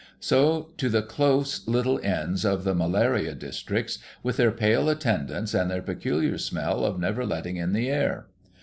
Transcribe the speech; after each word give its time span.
So 0.19 0.71
to 0.77 0.89
the 0.89 1.03
close 1.03 1.67
little 1.67 1.99
Inns 1.99 2.43
of 2.43 2.63
the 2.63 2.73
Malaria 2.73 3.35
districts, 3.35 3.99
with 4.23 4.37
their 4.37 4.49
pale 4.51 4.89
attendants, 4.89 5.53
and 5.53 5.69
their 5.69 5.83
peculiar 5.83 6.39
smell 6.39 6.83
of 6.83 6.99
never 6.99 7.23
letting 7.23 7.57
in 7.57 7.71
the 7.71 7.87
air. 7.87 8.25